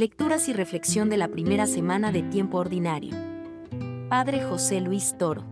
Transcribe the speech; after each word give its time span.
Lecturas 0.00 0.48
y 0.48 0.54
reflexión 0.54 1.10
de 1.10 1.18
la 1.18 1.28
primera 1.28 1.66
semana 1.66 2.10
de 2.10 2.22
tiempo 2.22 2.56
ordinario. 2.56 3.14
Padre 4.08 4.42
José 4.42 4.80
Luis 4.80 5.14
Toro. 5.18 5.44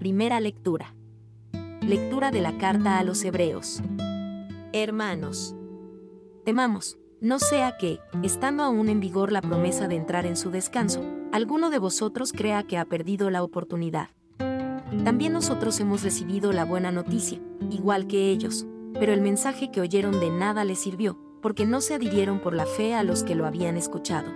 Primera 0.00 0.40
lectura. 0.40 0.96
Lectura 1.80 2.32
de 2.32 2.40
la 2.40 2.58
carta 2.58 2.98
a 2.98 3.04
los 3.04 3.22
Hebreos. 3.22 3.80
Hermanos. 4.72 5.54
Temamos, 6.44 6.98
no 7.20 7.38
sea 7.38 7.76
que, 7.78 8.00
estando 8.24 8.64
aún 8.64 8.88
en 8.88 8.98
vigor 8.98 9.30
la 9.30 9.40
promesa 9.40 9.86
de 9.86 9.94
entrar 9.94 10.26
en 10.26 10.36
su 10.36 10.50
descanso, 10.50 11.00
alguno 11.30 11.70
de 11.70 11.78
vosotros 11.78 12.32
crea 12.32 12.64
que 12.64 12.78
ha 12.78 12.84
perdido 12.84 13.30
la 13.30 13.44
oportunidad. 13.44 14.08
También 15.04 15.32
nosotros 15.32 15.78
hemos 15.78 16.02
recibido 16.02 16.50
la 16.52 16.64
buena 16.64 16.90
noticia, 16.90 17.38
igual 17.70 18.08
que 18.08 18.32
ellos, 18.32 18.66
pero 18.94 19.12
el 19.12 19.20
mensaje 19.20 19.70
que 19.70 19.80
oyeron 19.80 20.18
de 20.18 20.30
nada 20.30 20.64
les 20.64 20.80
sirvió, 20.80 21.16
porque 21.42 21.66
no 21.66 21.80
se 21.80 21.94
adhirieron 21.94 22.38
por 22.38 22.54
la 22.54 22.64
fe 22.64 22.94
a 22.94 23.02
los 23.02 23.24
que 23.24 23.34
lo 23.34 23.44
habían 23.44 23.76
escuchado. 23.76 24.28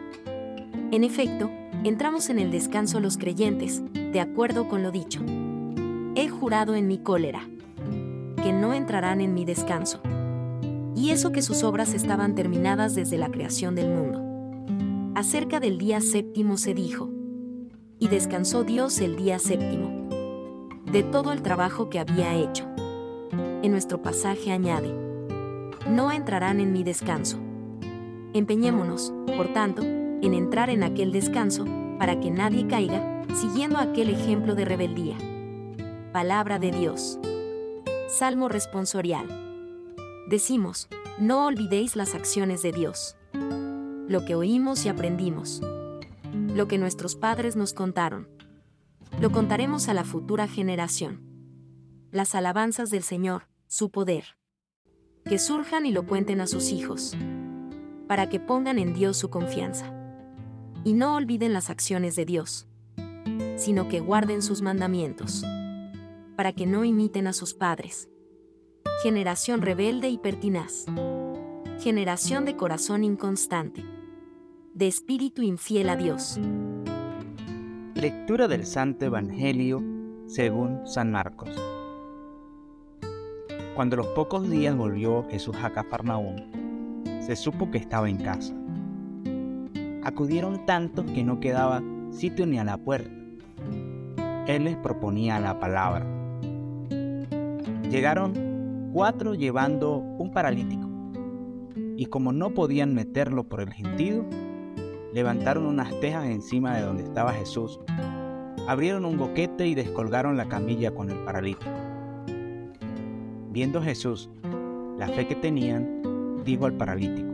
En 0.90 1.04
efecto, 1.04 1.50
entramos 1.84 2.28
en 2.28 2.38
el 2.38 2.50
descanso 2.50 3.00
los 3.00 3.16
creyentes, 3.16 3.82
de 3.92 4.20
acuerdo 4.20 4.68
con 4.68 4.82
lo 4.82 4.90
dicho. 4.90 5.20
He 6.16 6.28
jurado 6.28 6.74
en 6.74 6.88
mi 6.88 6.98
cólera, 6.98 7.48
que 8.42 8.52
no 8.52 8.74
entrarán 8.74 9.20
en 9.20 9.34
mi 9.34 9.44
descanso. 9.44 10.00
Y 10.94 11.10
eso 11.10 11.30
que 11.30 11.42
sus 11.42 11.62
obras 11.62 11.94
estaban 11.94 12.34
terminadas 12.34 12.94
desde 12.94 13.18
la 13.18 13.30
creación 13.30 13.74
del 13.76 13.88
mundo. 13.88 15.12
Acerca 15.14 15.60
del 15.60 15.78
día 15.78 16.00
séptimo 16.00 16.56
se 16.56 16.74
dijo, 16.74 17.10
y 17.98 18.08
descansó 18.08 18.64
Dios 18.64 18.98
el 18.98 19.16
día 19.16 19.38
séptimo, 19.38 20.78
de 20.90 21.02
todo 21.02 21.32
el 21.32 21.42
trabajo 21.42 21.88
que 21.88 21.98
había 21.98 22.34
hecho. 22.34 22.66
En 23.62 23.70
nuestro 23.70 24.02
pasaje 24.02 24.52
añade, 24.52 25.05
no 25.88 26.10
entrarán 26.10 26.60
en 26.60 26.72
mi 26.72 26.82
descanso. 26.82 27.38
Empeñémonos, 28.32 29.12
por 29.36 29.52
tanto, 29.52 29.82
en 29.82 30.34
entrar 30.34 30.70
en 30.70 30.82
aquel 30.82 31.12
descanso, 31.12 31.64
para 31.98 32.20
que 32.20 32.30
nadie 32.30 32.66
caiga, 32.66 33.24
siguiendo 33.34 33.78
aquel 33.78 34.10
ejemplo 34.10 34.54
de 34.54 34.64
rebeldía. 34.64 35.16
Palabra 36.12 36.58
de 36.58 36.70
Dios. 36.70 37.18
Salmo 38.08 38.48
responsorial. 38.48 39.26
Decimos, 40.28 40.88
no 41.18 41.46
olvidéis 41.46 41.96
las 41.96 42.14
acciones 42.14 42.62
de 42.62 42.72
Dios. 42.72 43.16
Lo 44.08 44.24
que 44.24 44.34
oímos 44.34 44.84
y 44.84 44.88
aprendimos. 44.88 45.62
Lo 46.32 46.68
que 46.68 46.78
nuestros 46.78 47.16
padres 47.16 47.56
nos 47.56 47.72
contaron. 47.72 48.28
Lo 49.20 49.30
contaremos 49.30 49.88
a 49.88 49.94
la 49.94 50.04
futura 50.04 50.48
generación. 50.48 51.22
Las 52.10 52.34
alabanzas 52.34 52.90
del 52.90 53.02
Señor, 53.02 53.48
su 53.66 53.90
poder 53.90 54.36
que 55.28 55.38
surjan 55.38 55.86
y 55.86 55.92
lo 55.92 56.06
cuenten 56.06 56.40
a 56.40 56.46
sus 56.46 56.70
hijos, 56.70 57.16
para 58.06 58.28
que 58.28 58.38
pongan 58.38 58.78
en 58.78 58.94
Dios 58.94 59.16
su 59.16 59.28
confianza. 59.28 59.92
Y 60.84 60.92
no 60.92 61.16
olviden 61.16 61.52
las 61.52 61.68
acciones 61.68 62.14
de 62.14 62.24
Dios, 62.24 62.68
sino 63.56 63.88
que 63.88 64.00
guarden 64.00 64.40
sus 64.40 64.62
mandamientos, 64.62 65.44
para 66.36 66.52
que 66.52 66.66
no 66.66 66.84
imiten 66.84 67.26
a 67.26 67.32
sus 67.32 67.54
padres. 67.54 68.08
Generación 69.02 69.62
rebelde 69.62 70.08
y 70.08 70.18
pertinaz. 70.18 70.86
Generación 71.80 72.44
de 72.44 72.56
corazón 72.56 73.02
inconstante. 73.02 73.84
De 74.74 74.86
espíritu 74.86 75.42
infiel 75.42 75.88
a 75.88 75.96
Dios. 75.96 76.38
Lectura 77.94 78.46
del 78.46 78.64
Santo 78.64 79.06
Evangelio 79.06 79.82
según 80.26 80.86
San 80.86 81.10
Marcos. 81.10 81.50
Cuando 83.76 83.96
los 83.96 84.06
pocos 84.06 84.48
días 84.48 84.74
volvió 84.74 85.26
Jesús 85.28 85.54
a 85.62 85.68
Cafarnaúm, 85.68 86.36
se 87.20 87.36
supo 87.36 87.70
que 87.70 87.76
estaba 87.76 88.08
en 88.08 88.16
casa. 88.16 88.54
Acudieron 90.02 90.64
tantos 90.64 91.04
que 91.10 91.22
no 91.22 91.40
quedaba 91.40 91.82
sitio 92.10 92.46
ni 92.46 92.58
a 92.58 92.64
la 92.64 92.78
puerta. 92.78 93.10
Él 94.46 94.64
les 94.64 94.76
proponía 94.76 95.38
la 95.40 95.60
palabra. 95.60 96.06
Llegaron 97.90 98.90
cuatro 98.94 99.34
llevando 99.34 99.96
un 99.98 100.32
paralítico, 100.32 100.88
y 101.98 102.06
como 102.06 102.32
no 102.32 102.54
podían 102.54 102.94
meterlo 102.94 103.44
por 103.44 103.60
el 103.60 103.74
gentío, 103.74 104.24
levantaron 105.12 105.66
unas 105.66 106.00
tejas 106.00 106.24
encima 106.24 106.74
de 106.74 106.82
donde 106.82 107.02
estaba 107.02 107.34
Jesús, 107.34 107.78
abrieron 108.66 109.04
un 109.04 109.18
boquete 109.18 109.66
y 109.66 109.74
descolgaron 109.74 110.38
la 110.38 110.48
camilla 110.48 110.94
con 110.94 111.10
el 111.10 111.18
paralítico. 111.18 111.85
Viendo 113.56 113.80
Jesús 113.80 114.28
la 114.98 115.08
fe 115.08 115.26
que 115.26 115.34
tenían, 115.34 116.44
dijo 116.44 116.66
al 116.66 116.76
paralítico, 116.76 117.32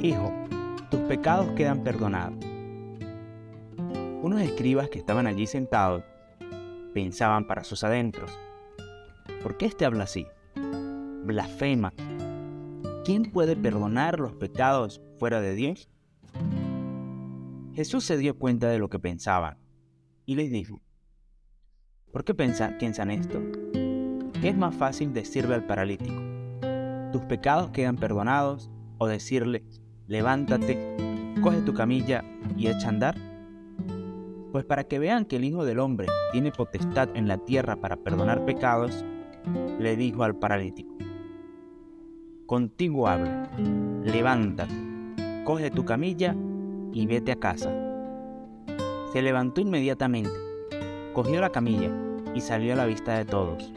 Hijo, 0.00 0.32
tus 0.90 0.98
pecados 1.02 1.52
quedan 1.52 1.84
perdonados. 1.84 2.44
Unos 4.22 4.40
escribas 4.40 4.88
que 4.88 4.98
estaban 4.98 5.28
allí 5.28 5.46
sentados 5.46 6.02
pensaban 6.94 7.46
para 7.46 7.62
sus 7.62 7.84
adentros, 7.84 8.36
¿por 9.40 9.56
qué 9.56 9.66
este 9.66 9.84
habla 9.84 10.02
así? 10.02 10.26
Blasfema. 11.22 11.92
¿Quién 13.04 13.30
puede 13.30 13.54
perdonar 13.54 14.18
los 14.18 14.32
pecados 14.32 15.00
fuera 15.20 15.40
de 15.40 15.54
Dios? 15.54 15.88
Jesús 17.72 18.02
se 18.02 18.18
dio 18.18 18.36
cuenta 18.36 18.68
de 18.68 18.80
lo 18.80 18.90
que 18.90 18.98
pensaban 18.98 19.58
y 20.26 20.34
les 20.34 20.50
dijo, 20.50 20.80
¿por 22.10 22.24
qué 22.24 22.34
piensan 22.34 23.12
esto? 23.12 23.40
¿Qué 24.40 24.50
es 24.50 24.56
más 24.56 24.72
fácil 24.72 25.12
decirle 25.12 25.56
al 25.56 25.64
paralítico? 25.64 26.22
Tus 27.10 27.22
pecados 27.22 27.70
quedan 27.70 27.96
perdonados 27.96 28.70
o 28.98 29.08
decirle, 29.08 29.64
levántate, 30.06 30.96
coge 31.42 31.60
tu 31.62 31.74
camilla 31.74 32.22
y 32.56 32.68
echa 32.68 32.86
a 32.86 32.90
andar. 32.90 33.16
Pues 34.52 34.64
para 34.64 34.84
que 34.84 35.00
vean 35.00 35.24
que 35.24 35.36
el 35.36 35.44
Hijo 35.44 35.64
del 35.64 35.80
Hombre 35.80 36.06
tiene 36.30 36.52
potestad 36.52 37.08
en 37.14 37.26
la 37.26 37.38
tierra 37.38 37.74
para 37.76 37.96
perdonar 37.96 38.44
pecados, 38.44 39.04
le 39.80 39.96
dijo 39.96 40.22
al 40.22 40.36
paralítico, 40.36 40.94
contigo 42.46 43.08
hablo, 43.08 43.30
levántate, 44.04 44.72
coge 45.44 45.72
tu 45.72 45.84
camilla 45.84 46.36
y 46.92 47.06
vete 47.06 47.32
a 47.32 47.40
casa. 47.40 47.72
Se 49.12 49.20
levantó 49.20 49.60
inmediatamente, 49.60 50.30
cogió 51.12 51.40
la 51.40 51.50
camilla 51.50 51.90
y 52.36 52.40
salió 52.40 52.74
a 52.74 52.76
la 52.76 52.86
vista 52.86 53.18
de 53.18 53.24
todos 53.24 53.72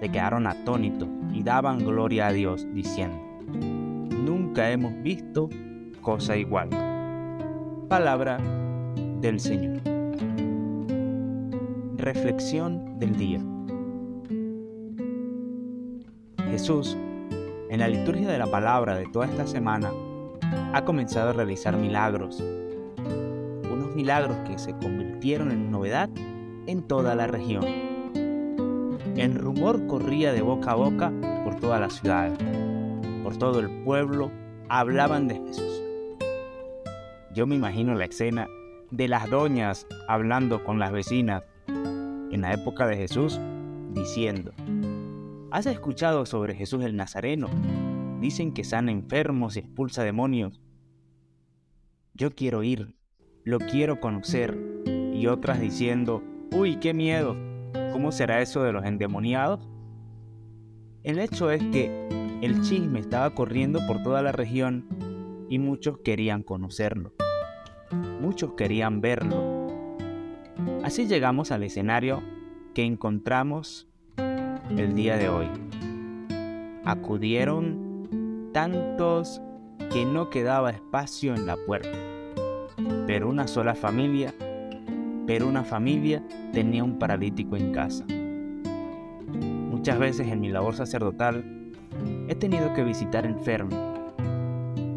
se 0.00 0.08
quedaron 0.08 0.46
atónitos 0.46 1.08
y 1.32 1.42
daban 1.42 1.84
gloria 1.84 2.28
a 2.28 2.32
Dios, 2.32 2.66
diciendo, 2.72 3.16
Nunca 4.24 4.70
hemos 4.70 4.94
visto 5.02 5.50
cosa 6.00 6.36
igual. 6.36 6.70
Palabra 7.88 8.38
del 9.20 9.38
Señor. 9.38 9.80
Reflexión 11.96 12.98
del 12.98 13.16
día. 13.16 13.40
Jesús, 16.50 16.96
en 17.68 17.78
la 17.78 17.88
liturgia 17.88 18.28
de 18.28 18.38
la 18.38 18.46
palabra 18.46 18.96
de 18.96 19.06
toda 19.06 19.26
esta 19.26 19.46
semana, 19.46 19.92
ha 20.72 20.84
comenzado 20.84 21.30
a 21.30 21.32
realizar 21.34 21.76
milagros. 21.76 22.42
Unos 23.70 23.94
milagros 23.94 24.36
que 24.48 24.58
se 24.58 24.72
convirtieron 24.72 25.52
en 25.52 25.70
novedad 25.70 26.08
en 26.66 26.82
toda 26.82 27.14
la 27.14 27.26
región 27.26 27.89
el 29.16 29.34
rumor 29.34 29.86
corría 29.86 30.32
de 30.32 30.42
boca 30.42 30.72
a 30.72 30.74
boca 30.74 31.12
por 31.44 31.56
toda 31.56 31.80
la 31.80 31.90
ciudad. 31.90 32.32
Por 33.22 33.36
todo 33.36 33.60
el 33.60 33.70
pueblo 33.82 34.30
hablaban 34.68 35.28
de 35.28 35.36
Jesús. 35.36 35.82
Yo 37.34 37.46
me 37.46 37.56
imagino 37.56 37.94
la 37.94 38.06
escena 38.06 38.48
de 38.90 39.08
las 39.08 39.28
doñas 39.30 39.86
hablando 40.08 40.64
con 40.64 40.78
las 40.78 40.92
vecinas 40.92 41.44
en 41.68 42.40
la 42.40 42.52
época 42.52 42.86
de 42.86 42.96
Jesús, 42.96 43.40
diciendo, 43.92 44.52
¿Has 45.50 45.66
escuchado 45.66 46.26
sobre 46.26 46.54
Jesús 46.54 46.84
el 46.84 46.96
Nazareno? 46.96 47.48
Dicen 48.20 48.52
que 48.52 48.64
sana 48.64 48.92
enfermos 48.92 49.56
y 49.56 49.60
expulsa 49.60 50.04
demonios. 50.04 50.60
Yo 52.14 52.30
quiero 52.34 52.62
ir, 52.62 52.94
lo 53.44 53.58
quiero 53.58 54.00
conocer. 54.00 54.56
Y 55.12 55.26
otras 55.26 55.60
diciendo, 55.60 56.22
uy, 56.52 56.76
qué 56.76 56.94
miedo, 56.94 57.36
¿Cómo 57.92 58.12
será 58.12 58.40
eso 58.40 58.62
de 58.62 58.72
los 58.72 58.84
endemoniados? 58.84 59.68
El 61.02 61.18
hecho 61.18 61.50
es 61.50 61.62
que 61.64 62.08
el 62.42 62.62
chisme 62.62 63.00
estaba 63.00 63.34
corriendo 63.34 63.80
por 63.86 64.02
toda 64.02 64.22
la 64.22 64.32
región 64.32 64.86
y 65.48 65.58
muchos 65.58 65.98
querían 65.98 66.42
conocerlo. 66.42 67.12
Muchos 68.20 68.52
querían 68.54 69.00
verlo. 69.00 69.66
Así 70.82 71.06
llegamos 71.06 71.50
al 71.50 71.62
escenario 71.62 72.22
que 72.74 72.84
encontramos 72.84 73.88
el 74.16 74.94
día 74.94 75.16
de 75.16 75.28
hoy. 75.28 75.48
Acudieron 76.84 78.50
tantos 78.52 79.40
que 79.92 80.04
no 80.04 80.30
quedaba 80.30 80.70
espacio 80.70 81.34
en 81.34 81.46
la 81.46 81.56
puerta, 81.66 81.96
pero 83.06 83.28
una 83.28 83.46
sola 83.48 83.74
familia 83.74 84.34
pero 85.30 85.46
una 85.46 85.62
familia 85.62 86.24
tenía 86.52 86.82
un 86.82 86.98
paralítico 86.98 87.54
en 87.54 87.70
casa. 87.70 88.04
Muchas 89.70 89.96
veces 89.96 90.26
en 90.26 90.40
mi 90.40 90.48
labor 90.48 90.74
sacerdotal 90.74 91.70
he 92.26 92.34
tenido 92.34 92.74
que 92.74 92.82
visitar 92.82 93.24
enfermos. 93.24 93.78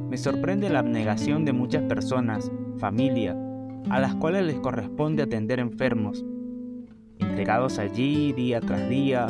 Me 0.09 0.17
sorprende 0.17 0.71
la 0.71 0.79
abnegación 0.79 1.45
de 1.45 1.53
muchas 1.53 1.83
personas, 1.83 2.51
familias, 2.79 3.37
a 3.91 3.99
las 3.99 4.15
cuales 4.15 4.43
les 4.45 4.59
corresponde 4.59 5.21
atender 5.21 5.59
enfermos, 5.59 6.25
entregados 7.19 7.77
allí 7.77 8.33
día 8.33 8.59
tras 8.59 8.89
día, 8.89 9.27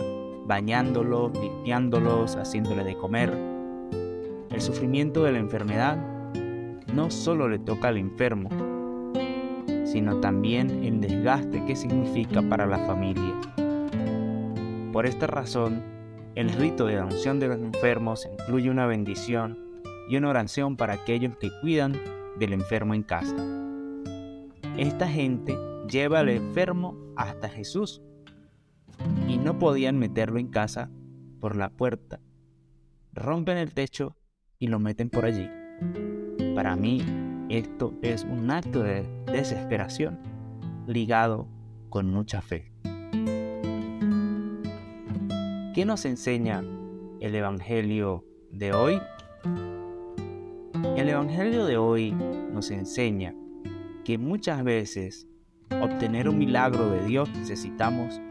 bañándolos, 0.48 1.34
limpiándolos, 1.38 2.38
haciéndoles 2.38 2.86
de 2.86 2.96
comer. 2.96 3.38
El 4.52 4.62
sufrimiento 4.62 5.26
de 5.26 5.34
la 5.34 5.40
enfermedad 5.40 5.98
no 6.94 7.12
solo 7.12 7.50
le 7.50 7.60
toca 7.60 7.90
al 7.90 7.98
enfermo, 7.98 8.73
sino 9.94 10.20
también 10.20 10.84
el 10.84 11.00
desgaste 11.02 11.64
que 11.66 11.76
significa 11.76 12.42
para 12.42 12.66
la 12.66 12.80
familia. 12.80 13.40
Por 14.92 15.06
esta 15.06 15.28
razón, 15.28 15.84
el 16.34 16.50
rito 16.50 16.88
de 16.88 16.96
la 16.96 17.06
unción 17.06 17.40
de 17.40 17.48
los 17.50 17.60
enfermos 17.60 18.28
incluye 18.40 18.72
una 18.72 18.88
bendición 18.88 19.56
y 20.10 20.18
una 20.18 20.30
oración 20.30 20.78
para 20.78 20.94
aquellos 20.94 21.38
que 21.38 21.52
cuidan 21.62 21.94
del 22.40 22.54
enfermo 22.54 22.96
en 22.96 23.04
casa. 23.04 23.36
Esta 24.78 25.08
gente 25.08 25.56
lleva 25.88 26.22
al 26.22 26.30
enfermo 26.30 26.98
hasta 27.16 27.48
Jesús 27.48 28.02
y 29.28 29.38
no 29.38 29.60
podían 29.60 30.00
meterlo 30.00 30.40
en 30.40 30.48
casa 30.48 30.90
por 31.40 31.56
la 31.56 31.70
puerta. 31.70 32.20
Rompen 33.14 33.58
el 33.58 33.76
techo 33.76 34.18
y 34.58 34.70
lo 34.70 34.80
meten 34.80 35.12
por 35.12 35.26
allí. 35.26 35.48
Para 36.56 36.76
mí, 36.76 37.04
esto 37.50 37.94
es 38.02 38.24
un 38.24 38.50
acto 38.52 38.84
de 38.84 39.06
desesperación 39.26 40.20
ligado 40.88 41.48
con 41.90 42.12
mucha 42.12 42.42
fe. 42.42 42.72
¿Qué 45.74 45.86
nos 45.86 46.06
enseña 46.06 46.64
el 47.20 47.36
Evangelio 47.36 48.26
de 48.52 48.74
hoy? 48.74 49.02
El 50.96 51.10
Evangelio 51.10 51.66
de 51.66 51.78
hoy 51.78 52.12
nos 52.12 52.70
enseña 52.72 53.34
que 54.04 54.18
muchas 54.18 54.64
veces 54.64 55.28
obtener 55.82 56.30
un 56.30 56.38
milagro 56.38 56.90
de 56.90 57.06
Dios 57.06 57.30
necesitamos 57.30 58.22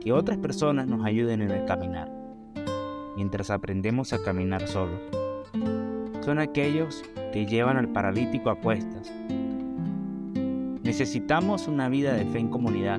que 0.00 0.12
otras 0.12 0.38
personas 0.38 0.86
nos 0.86 1.04
ayuden 1.04 1.42
en 1.42 1.50
el 1.50 1.64
caminar, 1.66 2.10
mientras 3.16 3.50
aprendemos 3.50 4.12
a 4.12 4.22
caminar 4.22 4.66
solos. 4.66 5.00
Son 6.22 6.38
aquellos 6.38 7.04
que 7.36 7.44
llevan 7.44 7.76
al 7.76 7.88
paralítico 7.88 8.48
a 8.48 8.54
cuestas. 8.58 9.12
Necesitamos 10.82 11.68
una 11.68 11.90
vida 11.90 12.14
de 12.14 12.24
fe 12.24 12.38
en 12.38 12.48
comunidad, 12.48 12.98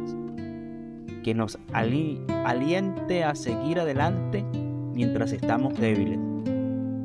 que 1.24 1.34
nos 1.34 1.58
aliente 1.74 3.24
a 3.24 3.34
seguir 3.34 3.80
adelante 3.80 4.46
mientras 4.94 5.32
estamos 5.32 5.76
débiles, 5.80 6.20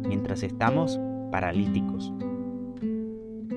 mientras 0.07 0.43
estamos 0.43 1.01
paralíticos. 1.31 2.13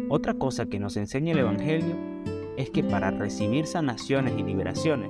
Otra 0.08 0.36
cosa 0.36 0.68
que 0.68 0.80
nos 0.80 0.96
enseña 0.96 1.34
el 1.34 1.40
Evangelio 1.40 1.98
es 2.56 2.70
que 2.70 2.82
para 2.82 3.12
recibir 3.12 3.68
sanaciones 3.68 4.36
y 4.38 4.44
liberaciones, 4.44 5.10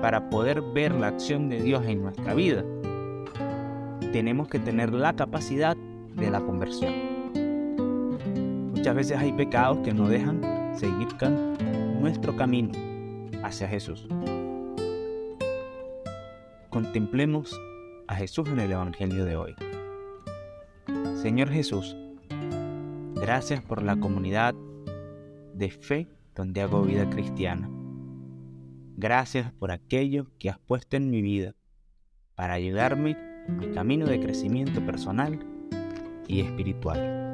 para 0.00 0.30
poder 0.30 0.62
ver 0.62 0.94
la 0.94 1.08
acción 1.08 1.50
de 1.50 1.60
Dios 1.60 1.84
en 1.84 2.00
nuestra 2.00 2.32
vida, 2.32 2.64
tenemos 4.10 4.48
que 4.48 4.58
tener 4.58 4.94
la 4.94 5.14
capacidad 5.16 5.76
de 6.16 6.30
la 6.30 6.40
conversión. 6.40 7.09
Muchas 8.80 8.96
veces 8.96 9.18
hay 9.18 9.30
pecados 9.34 9.80
que 9.84 9.92
nos 9.92 10.08
dejan 10.08 10.40
seguir 10.74 11.08
nuestro 12.00 12.34
camino 12.34 12.72
hacia 13.42 13.68
Jesús. 13.68 14.08
Contemplemos 16.70 17.60
a 18.06 18.14
Jesús 18.14 18.48
en 18.48 18.58
el 18.58 18.72
Evangelio 18.72 19.26
de 19.26 19.36
hoy. 19.36 19.54
Señor 21.20 21.50
Jesús, 21.50 21.94
gracias 23.16 23.62
por 23.62 23.82
la 23.82 23.96
comunidad 23.96 24.54
de 25.52 25.70
fe 25.70 26.08
donde 26.34 26.62
hago 26.62 26.80
vida 26.80 27.10
cristiana. 27.10 27.68
Gracias 28.96 29.52
por 29.52 29.72
aquello 29.72 30.30
que 30.38 30.48
has 30.48 30.58
puesto 30.58 30.96
en 30.96 31.10
mi 31.10 31.20
vida 31.20 31.54
para 32.34 32.54
ayudarme 32.54 33.14
en 33.46 33.58
mi 33.58 33.72
camino 33.72 34.06
de 34.06 34.20
crecimiento 34.20 34.80
personal 34.86 35.38
y 36.26 36.40
espiritual. 36.40 37.29